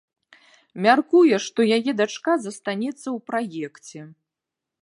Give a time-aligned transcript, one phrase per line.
[0.85, 3.99] Мяркуе, што яе дачка застанецца ў праекце.